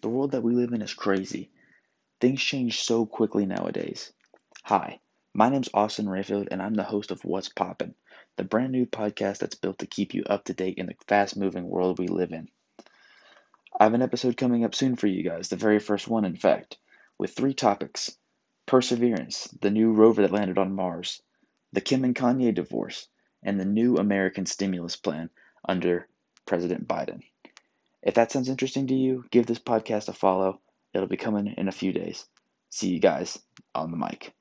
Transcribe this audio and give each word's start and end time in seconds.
The 0.00 0.08
world 0.08 0.30
that 0.30 0.44
we 0.44 0.54
live 0.54 0.72
in 0.72 0.80
is 0.80 0.94
crazy. 0.94 1.50
Things 2.20 2.40
change 2.40 2.80
so 2.80 3.04
quickly 3.04 3.46
nowadays. 3.46 4.12
Hi, 4.62 5.00
my 5.34 5.48
name's 5.48 5.70
Austin 5.74 6.06
Rayfield, 6.06 6.48
and 6.52 6.62
I'm 6.62 6.74
the 6.74 6.84
host 6.84 7.10
of 7.10 7.24
What's 7.24 7.48
Poppin', 7.48 7.96
the 8.36 8.44
brand 8.44 8.70
new 8.70 8.86
podcast 8.86 9.38
that's 9.38 9.56
built 9.56 9.80
to 9.80 9.88
keep 9.88 10.14
you 10.14 10.22
up 10.22 10.44
to 10.44 10.54
date 10.54 10.78
in 10.78 10.86
the 10.86 10.94
fast 11.08 11.36
moving 11.36 11.68
world 11.68 11.98
we 11.98 12.06
live 12.06 12.30
in. 12.30 12.48
I 13.80 13.84
have 13.84 13.94
an 13.94 14.02
episode 14.02 14.36
coming 14.36 14.64
up 14.64 14.76
soon 14.76 14.94
for 14.94 15.08
you 15.08 15.24
guys, 15.24 15.48
the 15.48 15.56
very 15.56 15.80
first 15.80 16.06
one, 16.06 16.24
in 16.24 16.36
fact, 16.36 16.78
with 17.18 17.34
three 17.34 17.54
topics 17.54 18.16
Perseverance, 18.66 19.48
the 19.60 19.70
new 19.72 19.90
rover 19.92 20.22
that 20.22 20.30
landed 20.30 20.58
on 20.58 20.76
Mars, 20.76 21.20
the 21.72 21.80
Kim 21.80 22.04
and 22.04 22.14
Kanye 22.14 22.54
divorce, 22.54 23.08
and 23.42 23.58
the 23.58 23.64
new 23.64 23.96
American 23.96 24.46
stimulus 24.46 24.94
plan 24.94 25.28
under 25.68 26.06
President 26.46 26.86
Biden. 26.86 27.22
If 28.02 28.14
that 28.14 28.32
sounds 28.32 28.48
interesting 28.48 28.86
to 28.88 28.94
you, 28.94 29.24
give 29.30 29.46
this 29.46 29.58
podcast 29.58 30.08
a 30.08 30.12
follow. 30.12 30.60
It'll 30.94 31.08
be 31.08 31.16
coming 31.16 31.54
in 31.56 31.68
a 31.68 31.72
few 31.72 31.92
days. 31.92 32.26
See 32.70 32.88
you 32.88 33.00
guys 33.00 33.38
on 33.74 33.90
the 33.90 33.96
mic. 33.96 34.32